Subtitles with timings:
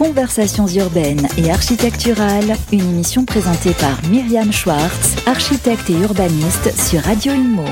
[0.00, 7.34] Conversations urbaines et architecturales, une émission présentée par Myriam Schwartz, architecte et urbaniste sur Radio
[7.34, 7.66] Imo.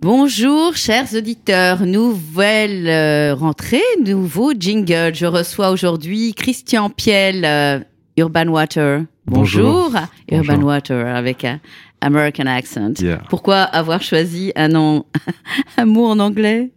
[0.00, 5.16] Bonjour chers auditeurs, nouvelle euh, rentrée, nouveau jingle.
[5.16, 7.80] Je reçois aujourd'hui Christian Piel, euh,
[8.16, 9.00] Urban Water.
[9.30, 9.92] Bonjour,
[10.30, 10.60] Urban.
[10.62, 11.60] Water avec un
[12.00, 12.92] American accent.
[13.00, 13.22] Yeah.
[13.28, 15.04] Pourquoi avoir choisi un nom,
[15.76, 16.70] un mot en anglais?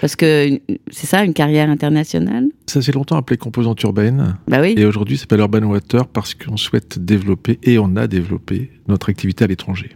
[0.00, 0.58] Parce que
[0.90, 2.46] c'est ça, une carrière internationale?
[2.66, 4.74] Ça s'est longtemps appelé composante urbaine Bah oui.
[4.76, 9.10] et aujourd'hui ça s'appelle Urban Water parce qu'on souhaite développer et on a développé notre
[9.10, 9.90] activité à l'étranger.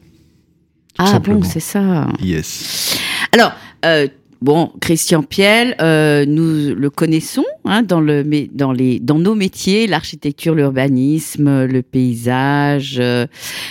[0.99, 1.41] ah simplement.
[1.41, 2.09] bon, c'est ça.
[2.23, 2.99] Yes.
[3.33, 3.53] Alors,
[3.85, 4.07] euh,
[4.45, 8.23] bon, Christian Piel, euh, nous le connaissons hein, dans, le,
[8.53, 12.99] dans, les, dans nos métiers, l'architecture, l'urbanisme, le paysage.
[13.01, 13.27] euh,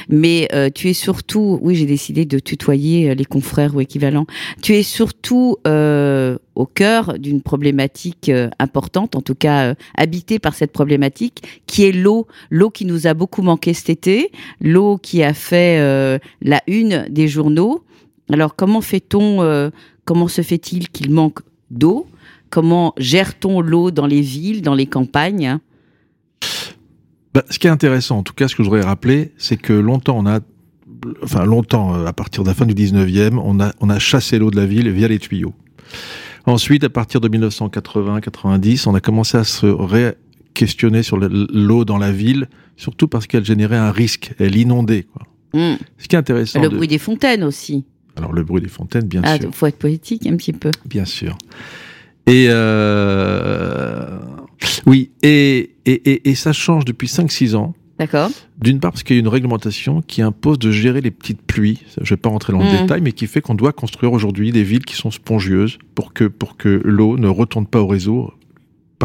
[0.09, 4.25] mais euh, tu es surtout, oui, j'ai décidé de tutoyer euh, les confrères ou équivalents.
[4.63, 10.55] Tu es surtout euh, au cœur d'une problématique euh, importante, en tout cas habitée par
[10.55, 12.25] cette problématique, qui est l'eau.
[12.49, 15.77] L'eau qui nous a beaucoup manqué cet été, l'eau qui a fait
[16.41, 17.83] la une des journaux.
[18.31, 19.69] Alors, comment fait-on,
[20.05, 21.39] comment se fait-il qu'il manque
[21.71, 22.07] d'eau?
[22.49, 25.57] Comment gère-t-on l'eau dans les villes, dans les campagnes?
[27.33, 29.73] Bah, ce qui est intéressant, en tout cas ce que je voudrais rappeler, c'est que
[29.73, 30.39] longtemps on a,
[31.23, 34.37] enfin longtemps, euh, à partir de la fin du 19e, on a, on a chassé
[34.37, 35.53] l'eau de la ville via les tuyaux.
[36.45, 41.97] Ensuite, à partir de 1980-90, on a commencé à se ré-questionner sur le- l'eau dans
[41.97, 45.03] la ville, surtout parce qu'elle générait un risque, elle inondait.
[45.03, 45.23] Quoi.
[45.53, 45.77] Hmm.
[45.97, 47.85] Ce qui est intéressant, Le de- bruit des fontaines aussi.
[48.15, 49.49] Alors le bruit des fontaines, bien Ah, sûr.
[49.53, 50.71] faut être poétique un petit peu.
[50.85, 51.37] Bien sûr.
[52.27, 54.17] Et euh,
[54.85, 57.73] oui, et, et, et, et ça change depuis 5-6 ans.
[57.99, 61.41] D'accord D'une part parce qu'il y a une réglementation qui impose de gérer les petites
[61.41, 61.79] pluies.
[61.97, 62.81] Je ne vais pas rentrer dans le Mm.
[62.81, 66.23] détail, mais qui fait qu'on doit construire aujourd'hui des villes qui sont spongieuses pour que,
[66.25, 68.33] pour que l'eau ne retourne pas au réseau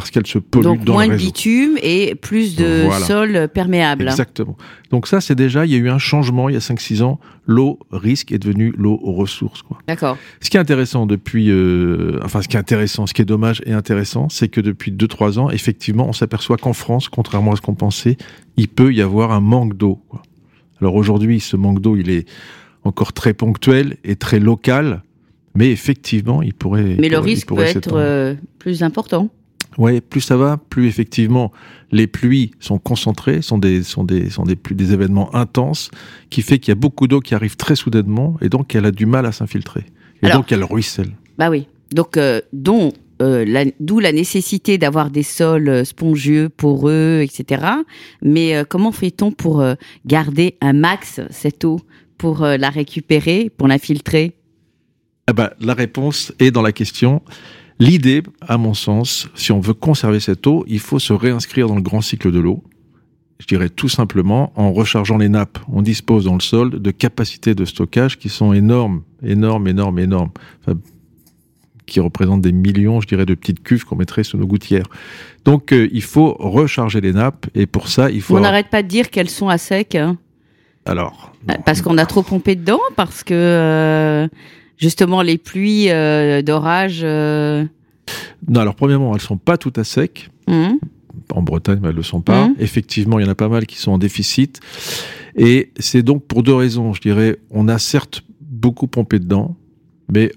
[0.01, 1.27] parce qu'elle se pollue Donc dans moins le de réseau.
[1.27, 3.05] bitume et plus de Voilà.
[3.07, 4.05] sol perméable.
[4.09, 4.57] Exactement.
[4.91, 7.19] Donc ça, c'est déjà, il y a eu un changement il y a 5-6 ans.
[7.47, 9.63] L'eau risque est devenue l'eau aux ressources.
[9.87, 10.17] D'accord.
[10.41, 13.63] Ce qui est intéressant depuis, euh, enfin ce qui est intéressant, ce qui est dommage
[13.67, 17.61] et intéressant, c'est que depuis 2-3 ans, effectivement, on s'aperçoit qu'en France, contrairement à ce
[17.61, 18.17] qu'on pensait,
[18.57, 20.01] il peut y avoir un manque d'eau.
[20.81, 22.27] Alors aujourd'hui, ce manque d'eau, il est
[22.85, 25.03] encore très ponctuel et très local,
[25.55, 26.83] mais effectivement, il pourrait.
[26.99, 27.97] Mais il le pourrait- risque peut pourrait être s'étendre.
[27.99, 29.29] euh, plus important.
[29.77, 31.53] Ouais, plus ça va, plus effectivement
[31.93, 35.91] les pluies sont concentrées, sont des sont des sont des plus des événements intenses
[36.31, 38.91] qui fait qu'il y a beaucoup d'eau qui arrive très soudainement et donc elle a
[38.91, 39.85] du mal à s'infiltrer.
[40.23, 41.13] Et Alors- donc elle ruisselle.
[41.39, 41.67] Bah oui.
[41.93, 42.93] Donc, euh, dont,
[43.23, 47.65] euh, d'où la nécessité d'avoir des sols euh, spongieux, poreux, etc.
[48.23, 49.65] Mais euh, comment fait-on pour
[50.05, 51.81] garder un max cette eau,
[52.19, 54.35] pour la récupérer, pour la filtrer
[55.29, 57.23] Ah bah, la réponse est dans la question.
[57.81, 61.77] L'idée, à mon sens, si on veut conserver cette eau, il faut se réinscrire dans
[61.77, 62.65] le grand cycle de l'eau.
[63.39, 65.59] Je dirais tout simplement en rechargeant les nappes.
[65.69, 70.31] On dispose dans le sol de capacités de stockage qui sont énormes, énormes, énormes, énormes.
[70.61, 70.77] Enfin,
[71.89, 74.87] qui représentent des millions, je dirais, de petites cuves qu'on mettrait sous nos gouttières.
[75.45, 78.37] Donc, euh, il faut recharger les nappes et pour ça, il faut.
[78.37, 80.19] On n'arrête pas de dire qu'elles sont à sec, hein,
[80.85, 81.33] Alors,
[81.65, 84.29] parce qu'on a trop pompé dedans, parce que euh,
[84.79, 87.01] justement les pluies euh, d'orage.
[87.03, 87.65] euh,
[88.49, 90.31] non, alors premièrement, elles sont pas tout à sec.
[90.47, 90.79] hum,
[91.35, 92.49] en Bretagne, elles ne le sont pas.
[92.49, 92.55] Mhm.
[92.59, 94.61] Effectivement, il y en a pas mal qui sont en déficit.
[95.37, 97.39] Et c'est donc pour deux raisons, je dirais.
[97.51, 99.57] On a certes beaucoup pompé dedans,
[100.11, 100.33] mais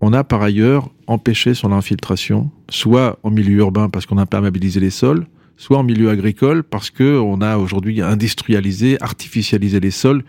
[0.00, 4.78] on a par ailleurs empêché son infiltration, soit en milieu urbain parce qu'on a imperméabilisé
[4.78, 5.26] les sols,
[5.56, 10.22] soit en milieu agricole parce que on a aujourd'hui industrialisé, artificialisé les sols.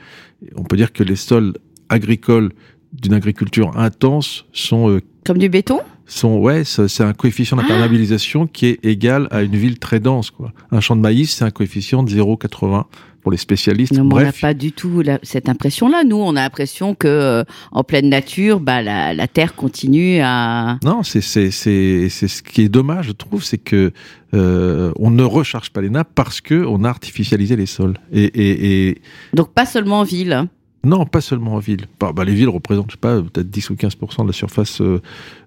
[0.56, 1.54] On peut dire que les sols
[1.90, 2.52] agricoles
[2.94, 5.80] d'une agriculture intense sont euh, comme du béton.
[6.06, 10.32] sont ouais, c'est un coefficient d'imperméabilisation qui est égal à une ville très dense.
[10.32, 10.52] Quoi.
[10.72, 12.86] Un champ de maïs, c'est un coefficient de 0,80
[13.22, 13.92] pour les spécialistes.
[13.92, 16.06] Non, on n'a pas du tout la- cette impression-là.
[16.06, 17.44] Nous, on a l'impression que euh,
[17.74, 20.80] en pleine nature, bah, la, la terre continue à.
[20.86, 23.92] non, c'est c'est c'est c'est ce qui est dommage, je trouve, c'est que
[24.34, 27.98] euh, on ne recharge pas les nappes parce que on a artificialisé les sols.
[28.14, 29.02] Et, et, et
[29.34, 30.48] Donc pas seulement en ville.
[30.84, 31.86] Non, pas seulement en ville.
[32.00, 34.80] Bah, bah, les villes représentent, je sais pas, peut-être 10 ou 15% de la surface
[34.82, 35.02] euh,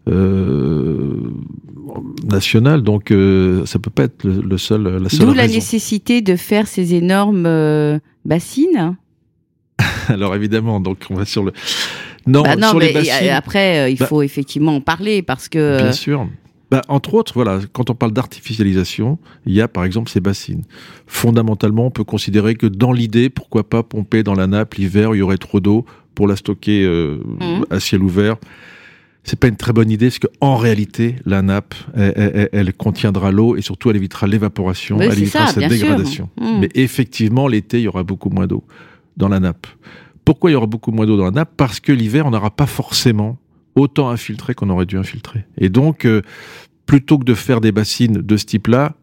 [0.08, 1.30] euh,
[2.24, 6.20] nationale, donc euh, ça peut pas être le, le seul, la seule D'où la nécessité
[6.20, 8.96] de faire ces énormes euh, bassines.
[10.08, 11.52] Alors évidemment, donc on va sur le.
[12.26, 15.48] Non, Bah non, sur mais les bassines, après, il Bah- faut effectivement en parler parce
[15.48, 15.78] que.
[15.82, 16.28] bien sûr.
[16.70, 20.62] Bah, entre autres, voilà, quand on parle d'artificialisation, il y a par exemple ces bassines.
[21.06, 25.18] Fondamentalement, on peut considérer que dans l'idée, pourquoi pas pomper dans la nappe l'hiver, il
[25.18, 25.84] y aurait trop d'eau
[26.14, 27.64] pour la stocker euh, Mhm.
[27.70, 28.36] à ciel ouvert.
[29.22, 33.60] c'est pas une très bonne idée parce qu'en réalité, la nappe, elle, contiendra l'eau et
[33.62, 36.30] surtout elle évitera l'évaporation, elle évitera sa dégradation.
[36.40, 36.60] Hmm.
[36.60, 38.64] Mais effectivement, l'été, il y aura beaucoup moins d'eau
[39.18, 39.66] dans la nappe.
[40.24, 41.50] Pourquoi il y aura beaucoup moins d'eau dans la nappe?
[41.56, 43.36] Parce que l'hiver, on n'aura pas forcément
[43.74, 45.44] autant infiltré qu'on aurait dû infiltrer.
[45.58, 46.22] Et donc, euh,
[46.86, 48.94] plutôt que de faire des bassines de ce type-là,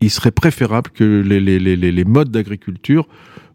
[0.00, 3.06] il serait préférable que les, les, les, les modes d'agriculture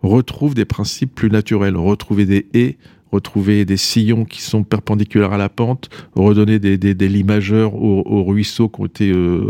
[0.04, 2.78] retrouvent des principes plus naturels, retrouver des haies,
[3.12, 8.24] retrouver des sillons qui sont perpendiculaires à la pente, redonner des, des, des limageurs aux,
[8.24, 9.42] ruisseaux qui ont été euh,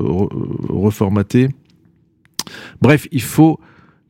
[0.69, 1.49] reformatés.
[2.81, 3.59] Bref, il faut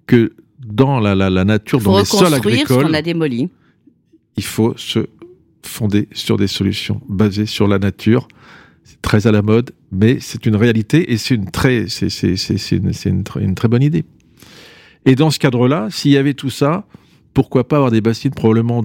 [0.06, 3.50] que dans la, la, la nature, dans les sols agricoles, ce a démoli.
[4.38, 5.08] il faut se
[5.68, 8.28] fonder sur des solutions basées sur la nature.
[8.84, 12.36] C'est très à la mode, mais c'est une réalité et c'est une très, c'est, c'est,
[12.36, 14.06] c'est, une, une, une très bonne idée.
[15.06, 16.86] Et dans ce cadre-là, s'il y avait tout ça,
[17.34, 18.84] pourquoi pas avoir des bassines probablement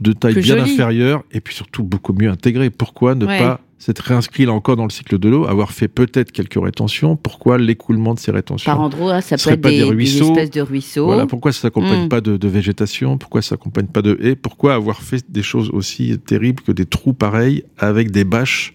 [0.00, 4.46] de taille bien inférieure et puis surtout beaucoup mieux intégrées Pourquoi ne pas s'être réinscrit
[4.46, 7.16] là encore dans le cycle de l'eau, avoir fait peut-être quelques rétentions.
[7.16, 11.06] Pourquoi l'écoulement de ces rétentions Par endroit, ça peut être des, ruisseaux, espèces de ruisseaux.
[11.06, 12.08] Voilà, pourquoi ça s'accompagne hmm.
[12.08, 13.18] pas de, de, végétation?
[13.18, 14.36] Pourquoi ça s'accompagne pas de haies?
[14.36, 18.72] Pourquoi avoir fait des choses aussi terribles que des trous pareils avec des bâches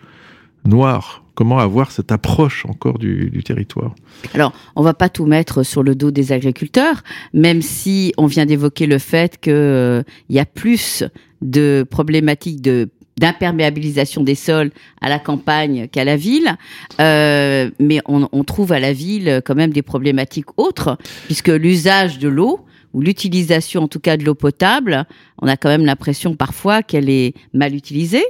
[0.65, 1.24] noires?
[1.33, 3.95] Comment avoir cette approche encore du, territoire?
[4.33, 7.03] Alors, on va pas tout mettre sur le dos des agriculteurs,
[7.33, 11.03] même si on vient d'évoquer le fait qu'il euh, y a plus
[11.42, 12.89] de problématiques de
[13.21, 16.57] d'imperméabilisation des sols à la campagne qu'à la ville,
[17.00, 22.19] euh, mais on, on, trouve à la ville quand même des problématiques autres, puisque l'usage
[22.19, 25.06] de l'eau ou l'utilisation en tout cas de l'eau potable,
[25.41, 28.25] on a quand même l'impression parfois qu'elle est mal utilisée,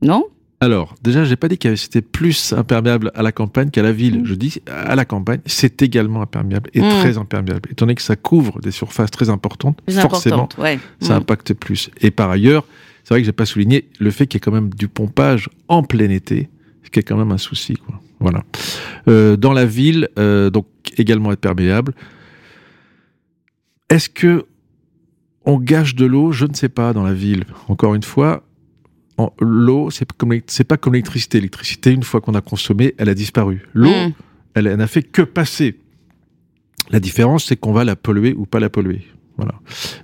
[0.00, 0.24] non?
[0.62, 4.20] Alors, déjà, j'ai pas dit que c'était plus imperméable à la campagne qu'à la ville.
[4.20, 4.26] Mmh.
[4.26, 6.88] Je dis à la campagne, c'est également imperméable et mmh.
[7.00, 7.70] très imperméable.
[7.72, 10.50] Étant donné que ça couvre des surfaces très importantes, forcément,
[11.00, 11.16] ça mmh.
[11.16, 11.90] impacte plus.
[12.02, 12.66] Et par ailleurs,
[13.10, 15.50] c'est vrai que j'ai pas souligné le fait qu'il y ait quand même du pompage
[15.66, 16.48] en plein été,
[16.84, 17.74] ce qui est quand même un souci.
[17.74, 18.00] Quoi.
[18.20, 18.44] Voilà.
[19.08, 20.66] Euh, dans la ville, euh, donc
[20.96, 21.92] également imperméable.
[23.88, 24.46] Est-ce que
[25.44, 26.30] on gâche de l'eau?
[26.30, 27.46] Je ne sais pas dans la ville.
[27.66, 28.44] Encore une fois,
[29.40, 31.38] l'eau, c'est comme c'est pas comme l'électricité.
[31.38, 33.66] L'électricité, une fois qu'on a consommé, elle a disparu.
[33.74, 34.12] L'eau, mm.
[34.54, 35.80] elle, n'a fait que passer.
[36.90, 39.02] La différence, c'est qu'on va la polluer ou pas la polluer.
[39.36, 39.54] Voilà.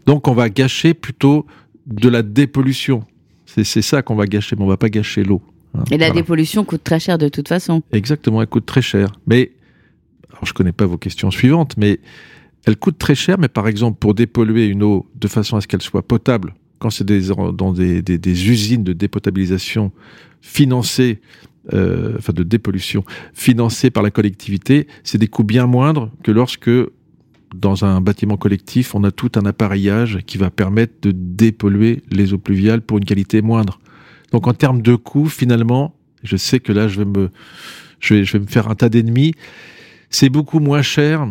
[0.06, 1.46] Donc, on va gâcher plutôt
[1.86, 3.04] de la dépollution.
[3.46, 5.40] C'est ça qu'on va gâcher, mais on va pas gâcher l'eau.
[5.74, 5.84] Hein.
[5.90, 7.82] Et la dépollution coûte très cher de toute façon.
[7.92, 9.12] Exactement, elle coûte très cher.
[9.26, 9.52] Mais,
[10.30, 12.00] alors je connais pas vos questions suivantes, mais
[12.66, 13.38] elle coûte très cher.
[13.38, 16.90] Mais par exemple, pour dépolluer une eau de façon à ce qu'elle soit potable, quand
[16.90, 19.92] c'est dans des, des, des, usines de dépotabilisation
[20.42, 21.20] financées,
[21.72, 26.70] euh, enfin de dépollution, financées par la collectivité, c'est des coûts bien moindres que lorsque
[27.60, 32.32] dans un bâtiment collectif, on a tout un appareillage qui va permettre de dépolluer les
[32.32, 33.78] eaux pluviales pour une qualité moindre.
[34.32, 37.30] Donc en termes de coûts, finalement, je sais que là, je vais me,
[38.00, 39.34] je vais, je vais me faire un tas d'ennemis.
[40.10, 41.26] C'est beaucoup moins cher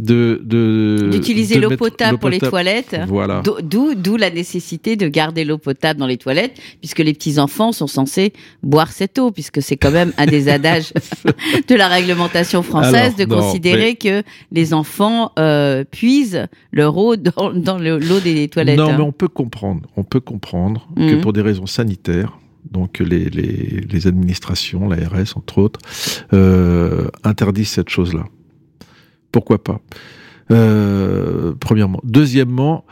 [0.00, 2.96] de d'utiliser l'eau potable pour les toilettes.
[3.06, 3.42] Voilà.
[3.44, 7.72] D'où d'où la nécessité de garder l'eau potable dans les toilettes puisque les petits enfants
[7.72, 8.32] sont censés
[8.62, 10.92] boire cette eau puisque c'est quand même un des adages
[11.68, 17.78] de la réglementation française de considérer que les enfants euh, puisent leur eau dans, dans
[17.78, 18.78] l'eau des toilettes.
[18.78, 21.20] Non, mais on peut comprendre, on peut comprendre que mhm.
[21.20, 22.38] pour des raisons sanitaires
[22.70, 25.80] donc les, les, les administrations, l'ARS entre autres,
[26.32, 28.24] euh, interdisent cette chose-là
[29.34, 29.80] pourquoi pas?
[30.52, 32.00] Euh, Premièrement.
[32.04, 32.84] Deuxièmement,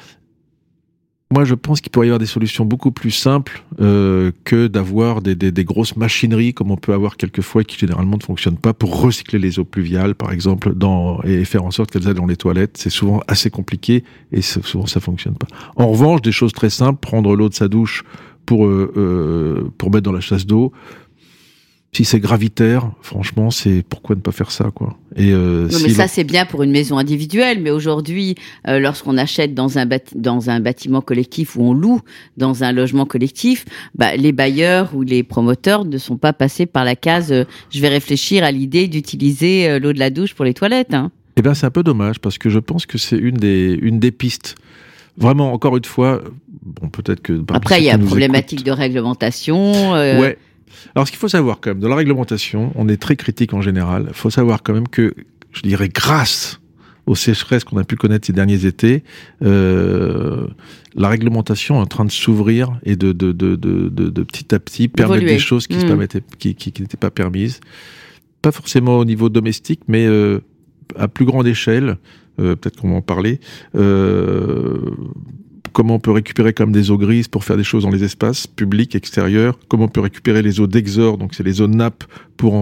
[1.33, 5.23] moi, je pense qu'il pourrait y avoir des solutions beaucoup plus simples euh, que d'avoir
[5.23, 9.39] des, grosses machineries comme on peut avoir quelquefois qui généralement ne fonctionnent pas pour recycler
[9.39, 10.75] les eaux pluviales, par exemple,
[11.23, 12.77] et faire en sorte qu'elles aillent dans les toilettes.
[12.77, 15.47] C'est souvent assez compliqué et souvent ça fonctionne pas.
[15.77, 18.03] En revanche, des choses très simples, prendre l'eau de sa douche
[18.47, 20.73] pour euh, pour mettre dans la chasse d'eau,
[21.95, 24.97] si c'est gravitaire, franchement, c'est pourquoi ne pas faire ça, quoi.
[25.15, 28.35] Et euh, non, mais ça c'est bien pour une maison individuelle, mais aujourd'hui,
[28.67, 32.01] euh, lorsqu'on achète dans un dans un bâtiment collectif ou on loue
[32.39, 36.87] dans un logement collectif, bah, les bailleurs ou les promoteurs ne sont pas passés par
[36.87, 37.31] la case.
[37.31, 40.95] Euh, je vais réfléchir à l'idée d'utiliser euh, l'eau de la douche pour les toilettes.
[40.95, 41.11] Hein.
[41.37, 44.01] Eh bien, c'est un peu dommage parce que je pense que c'est une des une
[44.01, 44.55] des pistes.
[45.19, 46.23] Vraiment, encore une fois,
[46.63, 47.45] bon, peut-être que.
[47.53, 49.93] Après, il y a une problématique de réglementation.
[49.93, 50.39] Ouais.
[50.95, 53.63] Alors, ce qu'il faut savoir quand même, dans la réglementation, on est très critique en
[53.63, 54.07] général.
[54.09, 55.15] Il faut savoir quand même que,
[55.53, 56.61] je dirais, grâce
[57.07, 59.03] aux sécheresses qu'on a pu connaître ces derniers étés,
[59.43, 60.47] euh,
[60.95, 64.89] la réglementation est en train de s'ouvrir et de, de, de, de, petit à petit
[64.89, 66.07] permettre des choses qui mmh.
[66.39, 67.61] qui, qui, n'étaient pas permises.
[68.41, 70.41] Pas forcément au niveau domestique, mais euh,
[70.97, 71.99] à plus grande échelle.
[72.41, 73.41] Euh, peut-être qu'on va en parler.
[75.73, 78.47] Comment on peut récupérer comme des eaux grises pour faire des choses dans les espaces
[78.47, 82.05] publics, extérieurs, comment on peut récupérer les eaux d'exor, donc c'est les eaux de nappe
[82.37, 82.55] pour,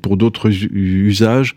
[0.00, 1.54] pour d'autres usages.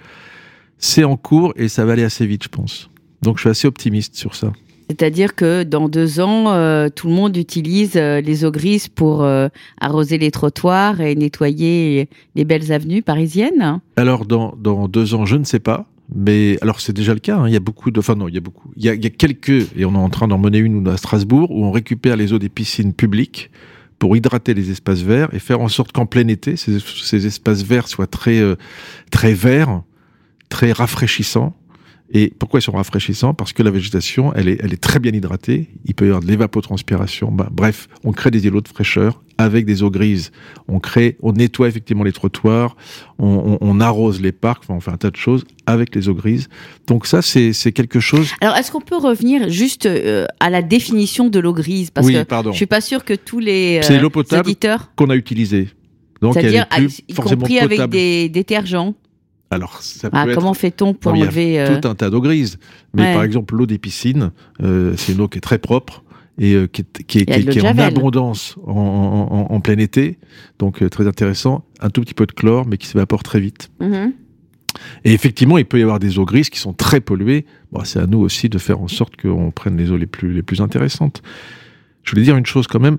[0.77, 2.89] C'est en cours et ça va aller assez vite, je pense.
[3.21, 4.51] Donc je suis assez optimiste sur ça.
[4.89, 9.23] C'est-à-dire que dans deux ans, euh, tout le monde utilise euh, les eaux grises pour
[9.23, 9.47] euh,
[9.79, 15.35] arroser les trottoirs et nettoyer les belles avenues parisiennes Alors dans, dans deux ans, je
[15.35, 15.85] ne sais pas.
[16.13, 17.37] Mais alors c'est déjà le cas.
[17.37, 17.47] Hein.
[17.47, 18.71] Il y a beaucoup de, enfin non, il y a beaucoup.
[18.75, 21.65] Il y a, quelques et on est en train d'en mener une à Strasbourg où
[21.65, 23.51] on récupère les eaux des piscines publiques
[23.99, 27.63] pour hydrater les espaces verts et faire en sorte qu'en plein été ces, ces, espaces
[27.63, 28.41] verts soient très
[29.11, 29.83] très verts,
[30.49, 31.55] très rafraîchissants
[32.11, 33.33] et pourquoi ils sont rafraîchissants?
[33.33, 35.69] Parce que la végétation, elle est, elle est très bien hydratée.
[35.85, 37.31] Il peut y avoir de l'évapotranspiration.
[37.31, 40.31] Bah, bref, on crée des îlots de fraîcheur avec des eaux grises.
[40.67, 42.75] On crée, on nettoie effectivement les trottoirs,
[43.17, 46.09] on, on, on arrose les parcs, enfin, on fait un tas de choses avec les
[46.09, 46.49] eaux grises.
[46.87, 48.29] Donc ça, c'est quelque chose.
[48.41, 51.89] Alors, est-ce qu'on peut revenir juste euh, à la définition de l'eau grise?
[51.89, 52.51] Parce oui, que pardon.
[52.51, 54.51] je suis pas sûr que tous les euh, l'eau potable
[54.95, 55.69] qu'on a utilisée.
[56.21, 57.73] Donc, c'est-à-dire, elle est plus y forcément compris potable.
[57.81, 58.93] avec des détergents.
[59.51, 61.87] Alors, ça peut Ah, être comment fait-on pour Non, il y a enlever euh, tout
[61.87, 62.59] un tas d'eau grise.
[62.93, 63.13] Mais Ouais.
[63.13, 64.31] par exemple, l'eau des piscines,
[64.61, 66.03] euh, c'est une eau qui est très propre
[66.39, 70.17] et euh, qui est, qui est, qui en abondance en, en- en- en plein été.
[70.57, 71.63] Donc, euh, très intéressant.
[71.81, 73.69] Un tout petit peu de chlore, mais qui s'évapore très vite.
[73.79, 74.13] mhm.
[75.03, 77.45] Et effectivement, il peut y avoir des eaux grises qui sont très polluées.
[77.71, 80.31] Bon, c'est à nous aussi de faire en sorte qu'on prenne les eaux les plus,
[80.31, 81.23] les plus intéressantes.
[82.03, 82.97] Je voulais dire une chose quand même.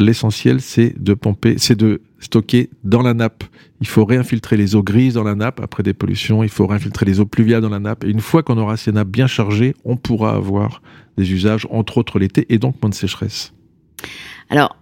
[0.00, 3.44] L'essentiel, c'est de pomper, c'est de stocker dans la nappe.
[3.82, 6.42] Il faut réinfiltrer les eaux grises dans la nappe après des pollutions.
[6.42, 8.04] Il faut réinfiltrer les eaux pluviales dans la nappe.
[8.04, 10.80] Et une fois qu'on aura ces nappes bien chargées, on pourra avoir
[11.18, 13.52] des usages, entre autres l'été, et donc moins de sécheresse.
[14.48, 14.74] Alors,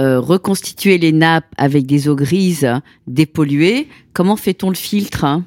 [0.00, 2.68] euh, reconstituer les nappes avec des eaux grises
[3.06, 5.44] dépolluées, comment fait-on le filtre hein?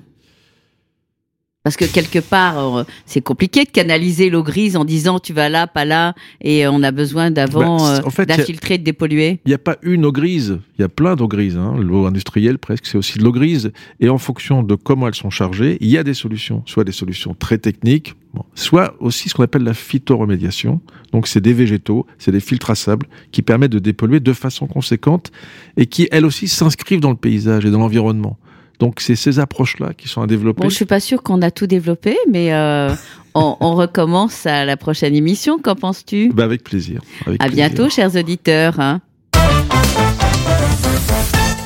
[1.67, 5.49] Parce que quelque part, euh, c'est compliqué de canaliser l'eau grise en disant tu vas
[5.49, 9.41] là, pas là, et on a besoin d'avant Bah, euh, en fait, de dépolluer.
[9.43, 11.57] Il n'y a pas une eau grise, il y a plein d'eau grises.
[11.57, 11.75] Hein.
[11.77, 13.73] L'eau industrielle, presque, c'est aussi de l'eau grise.
[13.99, 16.63] Et en fonction de comment elles sont chargées, il y a des solutions.
[16.65, 20.79] Soit des solutions très techniques, bon, soit aussi ce qu'on appelle la phytoremédiation.
[21.11, 24.67] Donc, c'est des végétaux, c'est des filtres à sable qui permettent de dépolluer de façon
[24.67, 25.33] conséquente
[25.75, 28.37] et qui, elles aussi, s'inscrivent dans le paysage et dans l'environnement.
[28.79, 30.61] Donc, c'est ces approches-là qui sont à développer.
[30.63, 32.93] Bon, je suis pas sûre qu'on a tout développé, mais euh,
[33.33, 35.57] on, on recommence à la prochaine émission.
[35.59, 36.31] Qu'en penses-tu?
[36.33, 37.01] Bah, avec plaisir.
[37.25, 37.69] Avec À plaisir.
[37.69, 38.79] bientôt, chers auditeurs.
[38.79, 39.01] hein.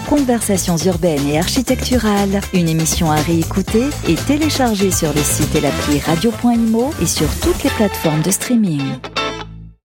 [0.08, 6.00] Conversations urbaines et architecturales, une émission à réécouter et télécharger sur le site et l'appli
[6.00, 8.82] radio.imo et sur toutes les plateformes de streaming.